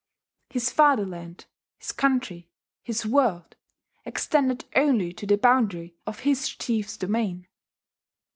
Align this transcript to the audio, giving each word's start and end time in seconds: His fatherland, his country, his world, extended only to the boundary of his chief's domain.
His 0.49 0.71
fatherland, 0.71 1.45
his 1.77 1.91
country, 1.91 2.49
his 2.81 3.05
world, 3.05 3.55
extended 4.03 4.65
only 4.75 5.13
to 5.13 5.27
the 5.27 5.37
boundary 5.37 5.93
of 6.07 6.21
his 6.21 6.49
chief's 6.49 6.97
domain. 6.97 7.45